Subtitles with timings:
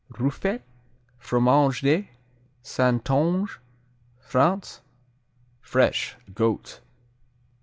[0.17, 0.63] Ruffec,
[1.19, 2.03] Fromage de
[2.63, 3.59] Saintonge,
[4.19, 4.81] France
[5.61, 6.81] Fresh; goat.